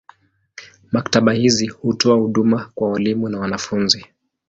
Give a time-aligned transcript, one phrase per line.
[0.91, 4.05] Maktaba hizi hutoa huduma kwa walimu na wanafunzi.